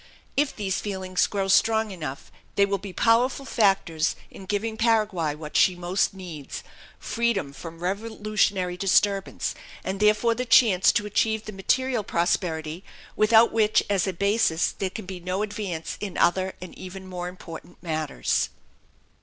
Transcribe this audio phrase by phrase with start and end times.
[0.35, 5.55] If these feelings grow strong enough they will be powerful factors in giving Paraguay what
[5.55, 6.63] she most needs,
[6.97, 9.53] freedom from revolutionary disturbance
[9.83, 12.83] and therefore the chance to achieve the material prosperity
[13.15, 17.27] without which as a basis there can be no advance in other and even more
[17.29, 18.49] important matters.